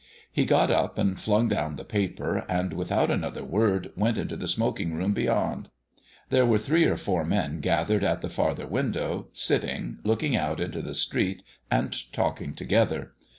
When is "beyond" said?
5.13-5.69